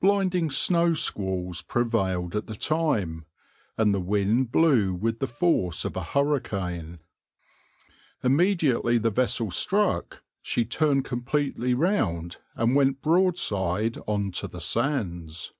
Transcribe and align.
Blinding 0.00 0.50
snow 0.50 0.94
squalls 0.94 1.60
prevailed 1.60 2.36
at 2.36 2.46
the 2.46 2.54
time, 2.54 3.26
and 3.76 3.92
the 3.92 3.98
wind 3.98 4.52
blew 4.52 4.94
with 4.94 5.18
the 5.18 5.26
force 5.26 5.84
of 5.84 5.96
a 5.96 6.04
hurricane. 6.04 7.00
Immediately 8.22 8.98
the 8.98 9.10
vessel 9.10 9.50
struck, 9.50 10.22
she 10.40 10.64
turned 10.64 11.04
completely 11.04 11.74
round 11.74 12.36
and 12.54 12.76
went 12.76 13.02
broadside 13.02 13.98
on 14.06 14.30
to 14.30 14.46
the 14.46 14.60
sands. 14.60 15.52